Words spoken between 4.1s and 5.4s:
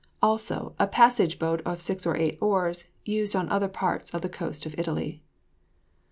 of the coast of Italy.